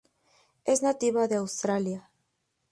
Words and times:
Es 0.65 0.81
nativa 0.81 1.27
de 1.27 1.35
Australia. 1.35 2.09